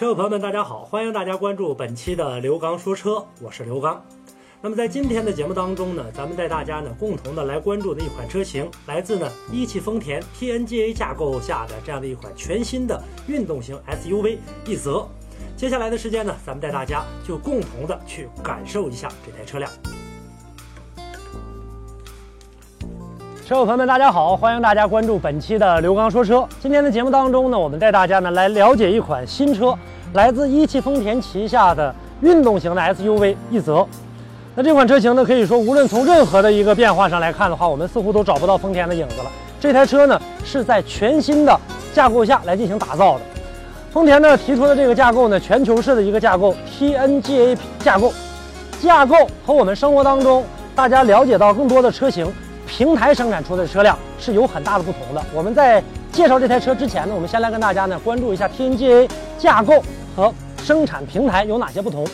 [0.00, 0.82] 车友朋友们，大家好！
[0.82, 4.02] 欢迎大家关注本期的刘刚说车，我是刘刚。
[4.62, 15.06] 那么在今天的节目当中呢，咱们带大家呢共同的来关注的一款车型，来自呢一汽丰田 TNGA 架构下的这样的一款全新的运动型 SUV 奕泽。
[15.54, 19.70] 接下来的时间呢，咱们带大家就共同的去感受一下这台车辆。
[23.46, 24.36] 车友朋友们，大家好！
[24.36, 26.48] 欢迎大家关注本期的刘刚说车。
[26.60, 29.76] 今天的节目当中呢，我们带大家呢来了解一款新车，
[30.12, 33.86] 来自一汽丰田旗下的运动型的 SUV 奕泽。
[34.56, 39.30] 那这款车型呢，可以说无论从任何的一个变化上来看的话，我们似乎都找不到丰田的影子了。
[39.60, 41.58] 这台车呢是在全新的
[41.94, 43.20] 架构下来进行打造的。
[43.92, 48.12] 丰田呢提出的这个架构呢，全球式的一个架构 TNGA 架构，
[48.82, 49.14] 架构
[49.46, 52.26] 和我们生活当中大家了解到更多的车型。
[52.66, 55.20] 平台生产出的车辆是有很大的不同的。
[55.34, 55.82] 我们在
[56.12, 59.82] 介绍这台车之前呢，我们先来跟大家呢关注一下 TNGA 架构
[60.14, 62.06] 和生产平台有哪些不同。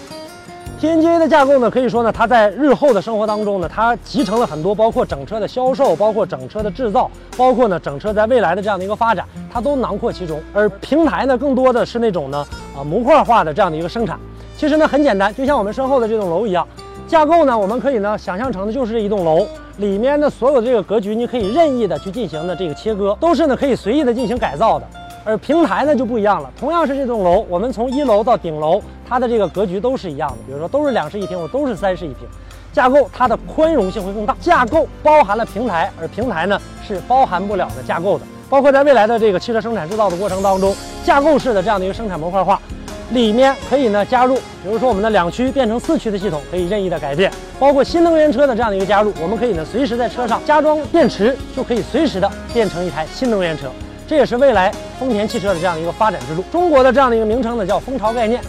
[0.81, 10.39] TNGA 的架构呢，可以说呢，它在日后的生活当中呢，它集成了很多，包括整车的销售，包括整车的制造，包括呢整车在未来的这样的一个发展，它都囊括其中。
[10.53, 14.19] 而平台呢，更多的是那种呢啊模块化的这样的一个生产。
[14.57, 16.67] 其实呢很简单，就像我们身后的这栋楼一样，
[17.09, 19.47] 架构呢我们可以呢想象成的就是这一栋楼。
[19.79, 24.87] 里面的所有的这个格局，你可以任意的去进行的这个切割，都是呢可以随意的进行改造的。
[25.27, 30.37] 而平台呢就不一样了，同样是这栋楼，我们从一楼到顶楼，它的这个格局都是一样的。
[30.47, 32.29] 比如说都是两室一厅，我都是三室一厅，
[32.73, 34.37] 架构它的宽容性会更大。
[34.41, 38.25] 架构包含了平台，而平台呢是包含不了的架构的。
[38.49, 40.73] 包括在未来的这个汽车生产制造的过程当中，
[41.05, 42.61] 架构式的这样的一个生产模块化。
[43.11, 53.69] 里面可以呢加入，比如说我们的两驱变成四驱的系统，可以任意的改变，包括新能源车的这样的一个加入，我们可以呢随时在车上加装电池，就可以随时的变成一台新能源车。
[54.09, 56.45] 这也是未来丰田汽车的这样一个发展之路。
[56.53, 58.41] 中国的这样的一个名称呢叫蜂巢概念，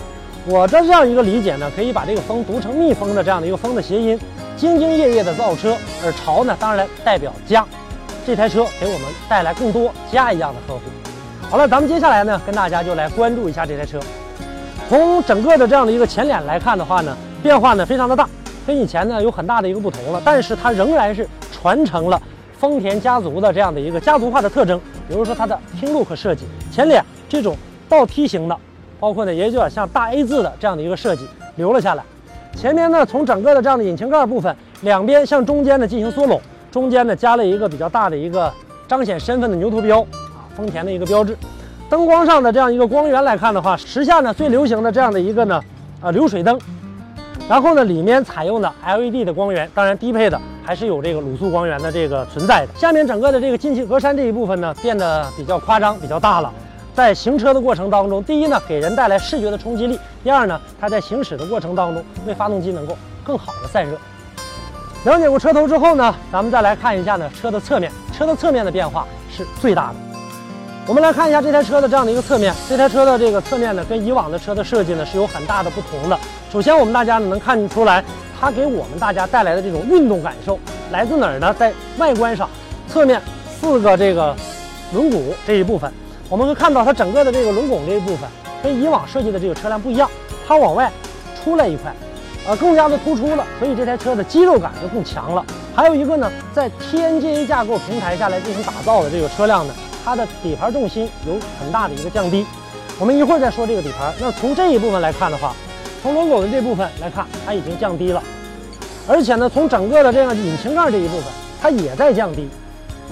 [0.45, 4.19] 我的这样一个理解呢，可以把这个蜂读成蜜蜂的这样的一个蜂的谐音，
[4.57, 5.75] 兢兢业业的造车，
[6.05, 7.65] 而巢呢当然代表家，
[8.25, 10.81] 这台车给我们带来更多家一样的呵护。
[11.49, 13.99] 好了，咱们接下来呢跟大家就来关注一下这台车。
[14.87, 18.29] 从整个的这样的一个前脸来看的话呢，变化呢非常的大，
[18.67, 20.21] 跟以前呢有很大的一个不同了。
[20.23, 22.21] 但是它仍然是传承了
[22.59, 27.55] 丰田家族的这样的一个家族化的特征，比如说它的 King Look 设计，前脸这种
[27.87, 28.57] 倒梯形的，
[28.99, 32.03] 包括呢也有点像大 A 字的这样的一个设计留了下来。
[32.55, 36.41] 前面呢从整个的这样的引擎盖部分，两边向中间呢进行缩拢，
[36.71, 38.51] 中间呢加了一个比较大的一个
[38.87, 41.37] 彰显身份的牛头标啊，丰田的一个标志。
[41.89, 45.61] 灯光上的这样一个光源来看的话，时下呢最流行的这样的一个呢，
[46.01, 46.59] 呃流水灯，
[47.49, 52.73] 然后呢里面采用的 LED 的光源，当然低配的还是有这个卤素光源的这个存在的。
[52.77, 56.53] 下面整个的这个进气格栅这一部分呢变得比较夸张，比较大了。
[56.93, 63.97] 在行车的过程当中，第一呢给人带来视觉的冲击力，第二呢它在行驶的过程当中为发动机能够更好的散热。
[65.05, 70.06] 了解过车头之后呢，咱们再来看一下呢车的侧面，车的侧面的变化是最大的。
[70.87, 76.17] 我们来看一下这台车的这样的一个侧面，这台车的这个侧面呢，跟以往的车的设计呢是有很大的不同的。
[76.49, 78.01] 首先，我们大家呢能看出来，
[78.39, 80.57] 它给我们大家带来的这种运动感受
[80.89, 81.53] 来自哪儿呢？
[81.59, 82.49] 在外观上，
[82.87, 83.21] 侧面
[83.59, 84.33] 四个这个
[84.93, 85.91] 轮毂这一部分，
[86.29, 88.29] 我们会看到它整个的这个轮拱这一部分
[88.63, 90.09] 跟以往设计的这个车辆不一样，
[90.47, 90.89] 它往外
[91.43, 91.93] 出来一块，
[92.47, 95.45] 呃，更加的突出了，所以这台车的肌肉感就更强了。
[95.75, 99.73] 还有一个呢，在 TNGA 架构平台下来进行打造的这个车辆呢。
[100.07, 102.45] 它的底盘重心有很大的一个降低，
[102.97, 104.13] 我们一会儿再说这个底盘。
[104.21, 105.53] 那从这一部分来看的话，
[106.01, 108.23] 从轮毂的这部分来看，它已经降低了，
[109.05, 111.25] 而且呢，从整个的这样引擎盖这一部分，
[111.61, 112.47] 它也在降低。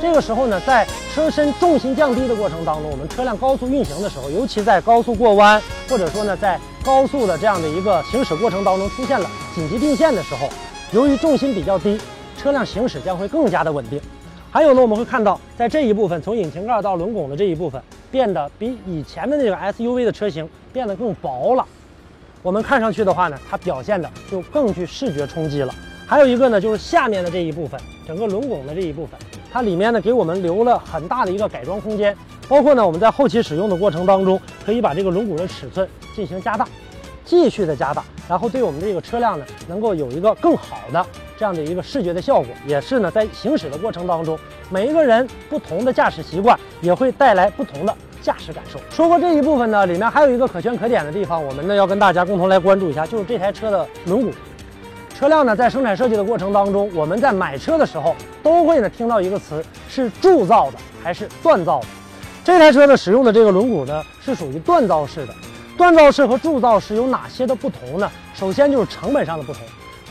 [0.01, 10.47] 这个时候呢，在车身重心降低的过程当中，我们车辆高速运行的时候，尤其在高速过弯，或者说呢，在高速的这样的一个行驶过程当中出现了紧急并线的时候，
[10.93, 11.99] 由于重心比较低，
[12.41, 13.99] 车辆行驶将会更加的稳定。
[14.55, 21.65] 还有呢，我们会看到，在这一部分，从引擎盖到轮拱的这一部分，变得比以前的那个 SUV 的车型变得更薄了。
[22.41, 25.75] 我们看上去的话呢，它表现的就更具视觉冲击了。
[26.07, 29.19] 还有一个呢，就是下面的这一部分，整个轮拱的这一部分，
[29.51, 32.15] 它里面呢给我们留了很大的一个改装空间，
[32.47, 35.85] 包括呢我们在后期使用的过程当中，可以把这个轮毂的尺寸
[36.15, 36.65] 进行加大，
[37.25, 41.05] 继续的加大，然后对我们这个车辆呢，能够有一个更好的。
[41.37, 44.37] 这样的一个视觉的效果，也是呢，在行驶的过程当中，
[44.69, 48.79] 每一个人不同的驾驶习惯也会带来不同的驾驶感受。
[48.89, 54.31] 说过这一部分呢，里面还有一个可圈可点的地方，我们呢要跟大家共同来关注一下，就是这台车的轮毂。
[55.17, 61.87] 车辆呢在生产设计的过程当中，我们在买车的时候都会呢听到一个词，是铸造的还是锻造的？
[62.43, 65.33] 这台车呢使用的这个轮毂呢是属于锻造式的。
[65.77, 68.09] 锻造式和铸造式有哪些的不同呢？
[68.33, 69.61] 首先就是成本上的不同，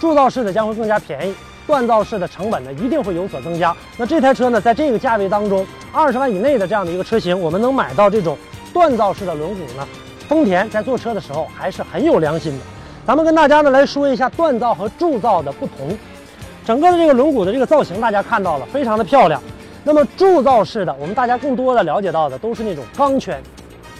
[0.01, 1.35] 铸造式的将会更加便宜，
[1.67, 3.75] 锻造式的成本呢一定会有所增加。
[3.97, 8.37] 那这台车呢，在这个价位当中，二十万以内的这样的一个车型，我们能买到这种
[8.73, 9.87] 锻造式的轮毂呢？
[10.29, 12.65] 丰田在做车的时候还是很有良心的。
[13.07, 15.97] 咱们跟大家呢来说一下锻造和铸造的不同。
[16.67, 19.43] 整个的这个轮毂的这个造型，大家看到了，非常的漂亮。
[19.85, 23.39] 那么铸造式的，我们大家更多的了解到的都是那种钢圈，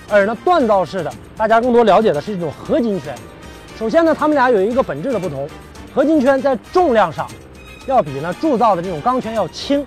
[0.09, 3.15] 而呢锻造式的，大家更多了解的是一种合金圈。
[3.79, 5.47] 首先呢，它们俩有一个本质的不同，
[5.95, 7.27] 合金圈在重量上
[7.87, 9.87] 要比呢铸造的这种钢圈要轻。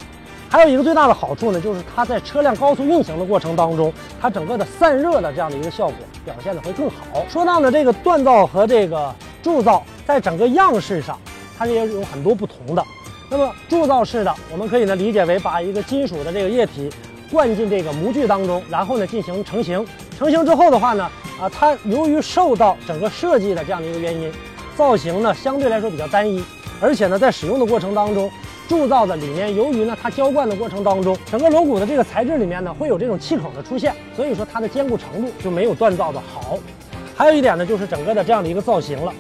[0.50, 7.25] 还有一个最大的好处呢，就是它在车辆高速运行的过程当中，它整个的散热的这样的一个效果表现的会更好。
[7.27, 9.13] 说到呢这个锻造和这个
[9.44, 11.19] 铸造，在整个样式上。
[11.59, 12.86] 它也有很多不同的。
[13.30, 16.88] 那么铸造式的，我们可以呢理解为把一个金属的这个液体
[17.31, 19.83] 灌进这个模具当中，然后呢进行成型。
[20.18, 21.09] 成型之后的话呢，
[21.42, 24.31] 啊，它由于受到整个设计的这样的一个原因，
[24.77, 26.44] 造型呢相对来说比较单一，
[26.79, 28.29] 而且呢在使用的过程当中，
[28.69, 36.59] 铸造的里面由于呢它浇灌的过程当中，整个轮毂的这个材质里面呢会有这种气孔的出现，所以说它的坚固程度就没有锻造的好。
[37.15, 39.12] 还有一点呢，就是整个的这样的一个造型了。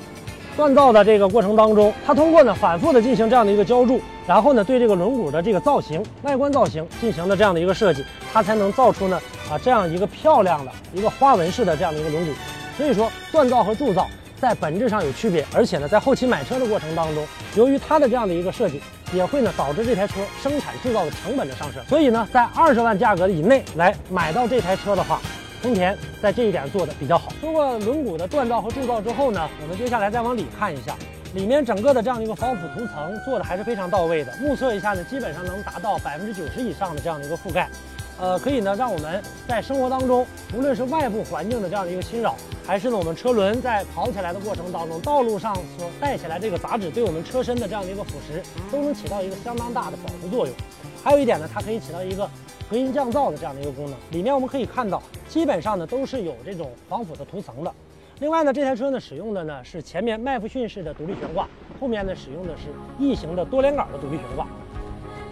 [0.55, 9.19] 锻造的这个过程当中，它通过呢反复的进行这样的一个浇铸，然后呢对这个轮毂的这个造型、外观造型进行的这样的一个设计，它才能造出呢
[9.49, 12.29] 啊这样一个漂亮的一个花纹式的这样的一个轮毂。
[12.77, 14.07] 所以说锻造和铸造
[14.39, 18.81] 在本质上有区别，而且呢在后期买车的过程当中，由于它的这样的一个设计，
[19.13, 21.83] 也会呢导致这台车生产制造的成本的上升。
[21.85, 25.19] 所以呢在二十万价格以内来买到这台车的话。
[25.59, 27.33] 丰田在这一点做的比较好。
[27.41, 30.95] 通过轮毂的锻造和铸造之后呢，我们接下来再往里看一下，
[31.33, 34.31] 里面整个的这样的一个防腐涂层做的还是非常到位的。
[34.39, 37.67] 目测一下呢，基本上能达到百分之九十以上的这样的一个覆盖，
[38.19, 40.25] 呃，可以呢让我们在生活当中，
[40.55, 42.35] 无论是外部环境的这样的一个侵扰，
[42.65, 48.41] 还是呢我们车轮在跑起来的过程当中，道路上所带起来这个杂质对我们车身的这样的一个腐蚀，
[48.71, 50.55] 都能起到一个相当大的保护作用。
[51.03, 52.29] 还有一点呢，它可以起到一个。
[52.69, 57.73] 隔音降噪的这样的一个功能，里面我们可以看到，基本上呢都是有这种防腐的涂层的。
[58.19, 61.47] 另外呢，这台车呢使用的呢是前面麦弗逊式的独立悬挂，
[61.79, 62.63] 后面呢使用的是
[62.99, 64.45] 异形的多连杆的独立悬挂。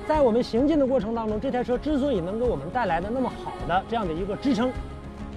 [0.07, 4.71] 在我们行进的过程当中，这台车之所以能给我们带来的那么好的这样的一个支撑，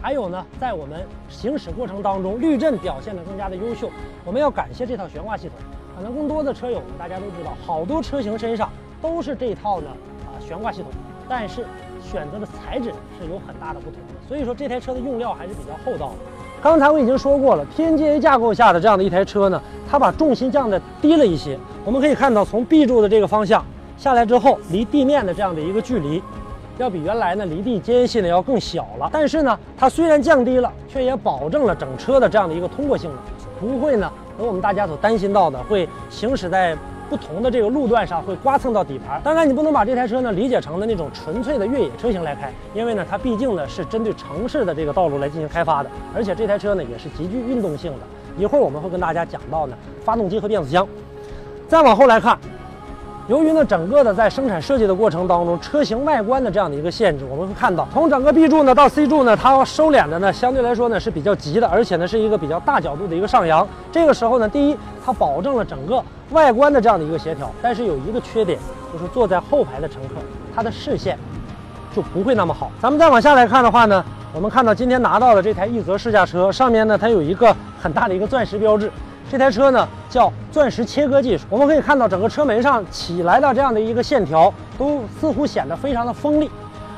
[0.02, 3.90] 还有呢，在我们行驶过程当中滤震表现的更加的优秀，
[4.24, 5.56] 我们要感谢这套悬挂系统。
[5.96, 8.70] 可能更多的车友们大家都知道，好多车型身上
[9.02, 9.88] 都是这套呢
[10.26, 10.90] 啊悬挂系统，
[11.28, 11.64] 但是。
[12.00, 12.86] 选择的材质
[13.20, 16.14] 是有很大的不同的，所以说这台车的用料还是比较厚道的。
[16.62, 19.60] 刚才我已经说过了，TNGA 架构下的这样的一台车呢，
[19.90, 21.58] 它把重心降的低了一些。
[21.84, 23.62] 我们可以看到，从 B 柱的这个方向
[23.98, 26.22] 下来之后，离地面的这样的一个距离，
[26.78, 29.10] 要比原来呢离地间隙呢要更小了。
[29.12, 33.18] 但是呢，它虽然降低了，却也保证了整车的这样的一个通过性能，
[33.60, 36.76] 不会呢和我们大家所担心到的会行驶在。
[37.10, 48.00] 不同的这个路段上会刮蹭到底盘，当然你不能把这台车呢理解成的那种纯粹的越野车型来开，因为呢它毕竟呢是针对城市的这个道路来进行开发的，而且这台车呢也是极具运动性的。
[48.36, 49.74] 一会儿我们会跟大家讲到呢
[50.04, 50.86] 发动机和变速箱。
[51.66, 52.38] 再往后来看。
[53.28, 63.68] 由于呢，整个的在生产设计的过程当中，车型外观的这样的一个限制，我们会看到，从整个 B 柱呢到 C 柱呢，它收敛的呢相对来说呢是比较急的，而且呢是一个比较大角度的一个上扬。
[63.92, 68.58] 这个时候呢，第一，它保证了整个外观的这样的一个协调，但是有一个缺点，
[68.94, 70.14] 就是坐在后排的乘客，
[70.56, 71.18] 他的视线
[71.94, 72.70] 就不会那么好。
[72.80, 78.90] 咱们再往下来看的话呢，我们看到今天拿到的这台奕泽试驾车上面呢，它有一个很大的一个钻石标志。
[79.30, 86.50] 这台车呢叫钻石切割技术，我们可以看到整个车门上起来的这样的一个线条，都似乎显得非常的锋利，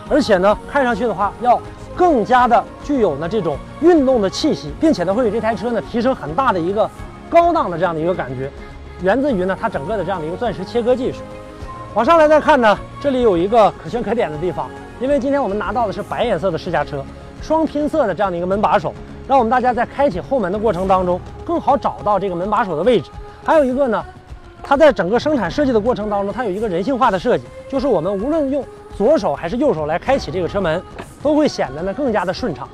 [0.09, 1.61] 而且呢看上去的话要
[1.97, 6.89] 更加的具有呢这种运动的气息，并且呢会给这台车呢提升很大的一个
[7.29, 8.49] 高档的这样的一个感觉，
[9.03, 11.19] 源自于呢它整个的这样的一个钻石切割技术。
[11.95, 14.71] 往上来再看呢，这里有一个可圈可点的地方，
[15.01, 17.05] 因为今天我们拿到的是白颜色的试驾车，
[17.43, 18.95] 双拼色的这样的一个门把手。
[19.27, 23.11] 让我们大家在开启后门的过程当中更好找到这个门把手的位置。
[23.45, 24.05] 还有一个呢，
[24.63, 28.65] 它在整个生产设计的过程当中，它有一个人性化的设计，就是我们无论用
[28.97, 30.81] 左手还是右手来开启这个车门，
[31.21, 32.69] 都会显得呢更加的顺畅。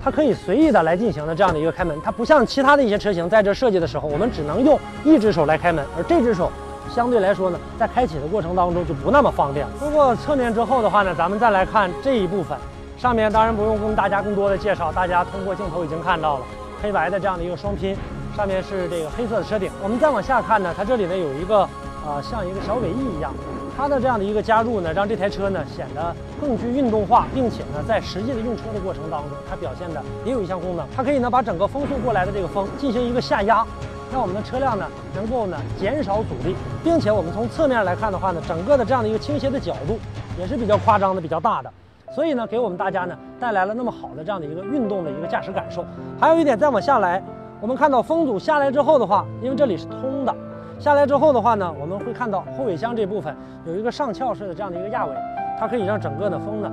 [0.00, 6.52] 它可以随意的来进行的这样的一个开门，它不像其他的一些车型在这设计的时候，我们只能用一只手来开门，而这只手
[6.88, 9.66] 相对来说呢，在开启的过程当中就不那么方便。
[9.80, 12.56] 通过侧面之后的话呢，咱们再来看这一部分。
[13.00, 16.44] 上面当然不用跟大家更多的介绍，大家通过镜头已经看到了
[16.82, 17.96] 黑白的这样的一个双拼，
[18.36, 19.72] 上面是这个黑色的车顶。
[19.82, 21.66] 我们再往下看呢，它这里呢有一个
[22.04, 23.32] 呃像一个小尾翼一样，
[23.74, 33.66] 它的这样的一个加入呢，让这台车呢显得更具运动化，并且呢，在实际的用车的过程当中，它表现的也有一项功能，它可以呢把整个风速过来的这个风进行一个下压，
[34.12, 36.54] 让我们的车辆呢能够呢减少阻力，
[36.84, 39.98] 并且我们从侧面来看的话呢，整个的这样的一个倾斜的角度
[40.38, 41.72] 也是比较夸张的、比较大的。
[42.10, 45.84] 所以呢，给我们大家呢带来了那么好的这样的一个运动的一个驾驶感受。
[46.20, 47.22] 还有一点，再往下来，
[47.60, 50.34] 我们看到风阻下来之后的话，因为这里是通的，
[50.78, 55.14] 下来之后的话呢，我们会看到后尾箱这部分有一个上翘式的这样的一个压尾，
[55.58, 56.72] 它可以让整个的风呢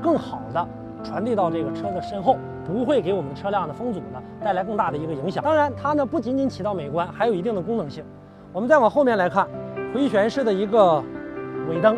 [0.00, 0.66] 更好的
[1.02, 5.42] 传递到这个车的身后，不会给我们车辆的风阻呢带来更大的一个影响。
[5.42, 8.04] 当然，它呢不仅仅起到美观，还有一定的功能性。
[8.52, 9.46] 我们再往后面来看，
[9.92, 11.02] 回旋式的一个
[11.68, 11.96] 尾灯。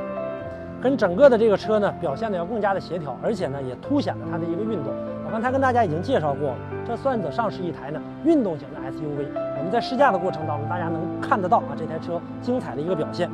[0.83, 4.93] 跟整个的这个车呢，表现的要更加的协调，而且呢，也凸显了它的一个运动。
[5.27, 6.57] 我刚才跟大家已经介绍过了，
[6.87, 9.27] 这算得上是一台呢运动型的 SUV。
[9.59, 13.31] 我们在试驾的过程当中，大家能看得到啊，这台车精彩的一个表现。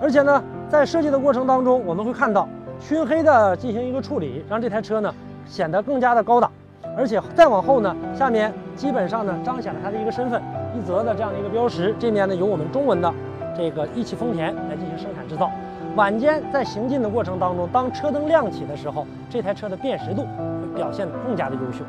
[0.00, 2.48] 而且呢，在设计的过程当中，我们会看到
[2.80, 5.14] 熏黑的进行一个处理，让这台车呢
[5.46, 6.50] 显得更加的高档。
[6.96, 10.42] 而且再往后呢，下面基本上呢彰显了它的一个身份，
[10.74, 13.12] 一泽的这样的一个标识，这面呢有我们中文的
[13.56, 15.50] 这个一汽丰田来进行生产制造。
[15.96, 21.84] 晚间在行进的过程当中，当车灯亮起的时候，这台车的辨识度会表现得更加的优秀。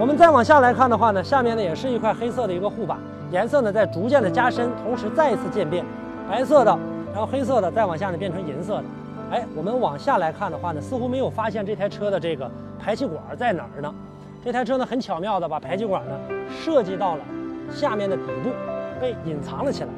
[0.00, 2.98] 我们再往下来看的话呢，下面呢也是一块黑色的一个护板，
[3.30, 5.84] 颜色呢在逐渐的加深，同时再一次渐变，
[6.28, 6.76] 白色的，
[7.12, 8.84] 然后黑色的，再往下呢变成银色的。
[9.30, 13.94] 哎，我们往下来看的话呢，似乎没有发现这台车的这个排气管在哪儿呢？
[14.42, 16.12] 这台车呢很巧妙的把排气管呢
[16.50, 17.20] 设计到了
[17.70, 18.50] 下面的底部，
[19.00, 19.90] 被隐藏了起来。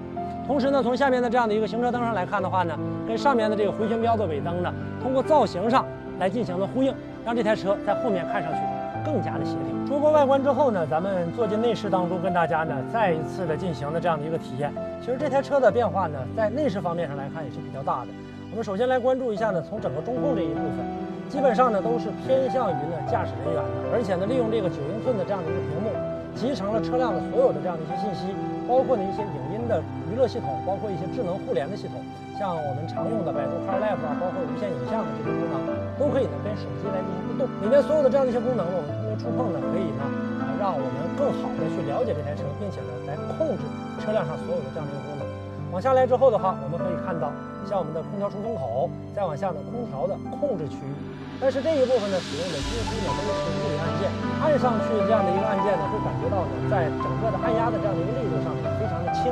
[0.46, 4.72] 同时呢，从下面的这样的一个行车灯上来看的话呢，跟上面的这个回旋标的尾灯呢，
[5.02, 5.84] 通过造型上
[6.20, 8.58] 来进行了呼应，让这台车在后面看上去
[9.04, 9.88] 更加的协调。
[9.88, 14.72] 说过外观之后呢，咱们坐进内饰当中，跟大家呢再一次的进行了这样的一个体验。
[15.00, 18.08] 其实这台车的变化呢，在内饰方面上来看也是比较大的。
[18.52, 20.86] 我们首先来关注一下呢，从整个中控这一部分，
[21.28, 25.90] 基本上呢都是偏向于呢驾驶人员的，而且呢利用这个九英寸的这样的一个屏幕，
[26.36, 28.30] 集成了车辆的所有的这样的一些信息。
[28.66, 32.00] 包括呢一些影的娱乐系统，包括一些智能互联的系统，
[32.38, 35.56] 像我们常用的百度 CarLife 啊，包括无线影像的这些功能，
[35.98, 37.44] 都可以呢跟手机来进行互动。
[37.62, 40.02] 里面所有的这样的一些功能呢，我们通过触碰呢，可以呢
[40.40, 43.62] 啊让我们更好的去了解这台车，并且呢来控制
[44.02, 45.24] 车辆上所有的这样的一个功能。
[45.74, 47.28] 往下来之后的话，我们可以看到
[47.66, 50.94] 像我们的空调出风口，再往下呢空调的控制区域。
[51.36, 54.08] 但是这一部分呢，使用的几乎呢都是物理按键，
[54.40, 59.28] 按上去这样的一个按键呢，会感觉到呢，在整个的按压的这样的一个力度上面非常的轻，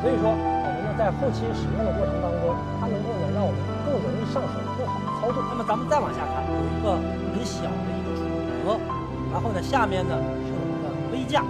[0.00, 5.42] 所以说我们呢在后期使用的过程当中，它能够呢让我们更容易上手，更好的操作。
[5.50, 6.94] 那么咱们再往下看，有一个
[7.34, 8.78] 很小的一个储物格，
[9.34, 10.14] 然后呢下面呢
[10.46, 11.42] 是我们的杯架，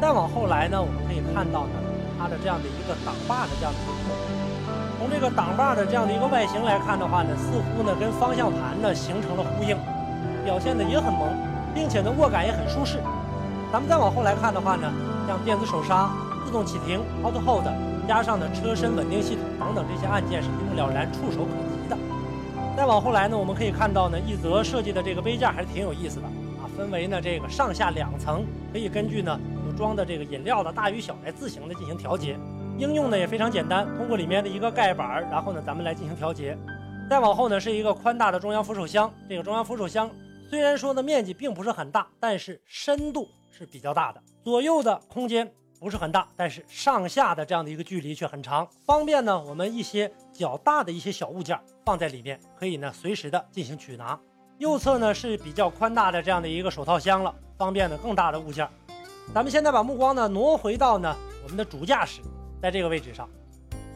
[0.00, 1.78] 再往后来呢，我们可以看到呢
[2.18, 4.10] 它的这样的一个挡把的这样的一个。
[4.98, 9.78] 从这个挡把的这样的一个外形来看的话呢，似乎呢跟方向盘呢形成了呼应，
[10.44, 11.30] 表现的也很萌，
[11.74, 12.98] 并且呢握感也很舒适。
[13.72, 14.90] 咱们再往后来看的话呢，
[15.26, 16.10] 像电子手刹、
[16.44, 17.66] 自动启停、Auto Hold，
[18.06, 21.96] 加上呢车身稳定系统等等这些按键是一目了然、触手可及的。
[22.76, 29.38] 再往后来呢，我们可以看到呢，一泽设计的这个杯架还是挺有意思的啊，分为呢这个上下两层，可以根据呢
[29.76, 32.38] 装的这个饮料的大与小来自行的进行调节。
[32.78, 36.56] 应用呢也非常简单，通过里面的一个盖板，然后呢咱们来进行调节。
[37.08, 40.10] 再往后呢是一个宽大的中央扶手箱，这个中央扶手箱
[40.48, 44.22] 虽然说呢面积并不是很大，但是深度是比较大的。
[44.42, 45.50] 左右的空间
[45.82, 54.16] 不是很大，但是上下的这样的一个距离却很长，方便呢我们一些较大的一些小物件放在里面，可以呢随时的进行取拿。
[54.58, 58.68] 右侧呢是比较宽大的这样的一个手套箱了，方便呢更大的物件。
[59.34, 62.20] 咱们现在把目光呢挪回到呢我们的主驾驶。
[62.60, 63.28] 在这个位置上，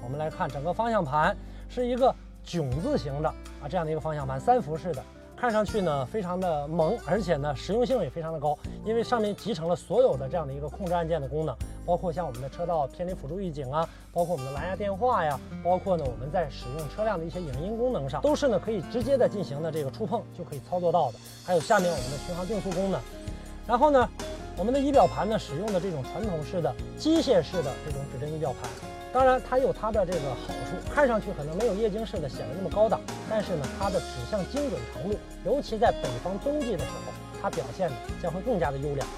[0.03, 1.37] 我们来看整个方向盘
[1.69, 2.13] 是一个
[2.43, 3.29] 囧字形的
[3.63, 5.05] 啊，这样的一个方向盘，三辐式的，
[5.37, 21.19] 看上去呢非常的萌，而且呢实用性也非常的高，因为上面集成了所有的这样的一个控制按键的功能，包括像我们的车道偏离辅助预警啊，包括我们的蓝牙电话呀，包括呢我们在使用车辆的一些影音功能上，都是呢可以直接的进行的这个触碰就可以操作到的。
[21.45, 23.01] 还有下面我们的巡航定速功能，
[23.67, 24.09] 然后呢。
[24.59, 28.71] 我们的仪表盘呢，使用的这种传统式的机械式的这种指针仪表盘，
[29.17, 39.09] 当然它有它的这个好处，看上去可能没有液晶式的显得那么高档，但是呢，它的指向精准程度，尤其在北方冬季的时候，它表现的将会更加的优良。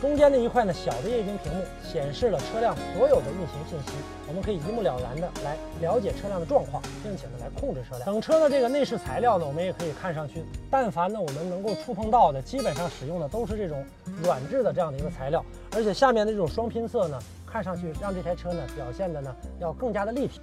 [0.00, 3.98] 中间的一块呢，小的液晶屏幕显示了车辆所有的运行信息，
[4.28, 8.04] 我们可以一目了然的来了解车辆的状况，并且呢来控制车辆。
[8.06, 13.84] 整车的这个内饰材料呢，我们也可以看上去，但凡呢我们能够触碰到的，基本上使用的都是这种
[14.22, 20.40] 软质的这样的一个材料，而且下面的这种双拼色呢，看上去让这台车呢表现的呢要更加的立体。